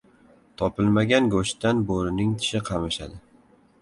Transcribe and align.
•Topilmagan 0.61 1.29
go‘shtdan 1.35 1.85
bo‘rining 1.91 2.35
tishi 2.41 2.63
qamashadi. 2.71 3.21